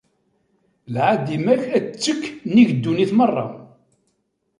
Lɛaḍima-k 0.93 1.63
ad 1.77 1.85
d-tekk 1.87 2.23
nnig 2.47 2.69
n 2.73 2.77
ddunit 2.77 3.11
merra. 3.17 3.45